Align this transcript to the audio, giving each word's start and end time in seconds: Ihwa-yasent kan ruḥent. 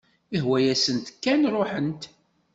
Ihwa-yasent 0.37 1.07
kan 1.23 1.41
ruḥent. 1.53 2.03